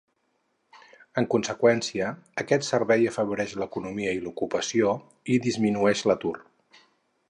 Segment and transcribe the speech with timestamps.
[1.21, 2.07] En conseqüència,
[2.45, 4.97] aquest servei afavoreix l'economia i l'ocupació,
[5.37, 6.39] i disminueix l'atur.